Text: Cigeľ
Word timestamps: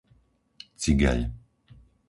Cigeľ 0.81 1.19